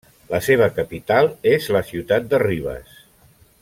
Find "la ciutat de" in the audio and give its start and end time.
1.77-2.43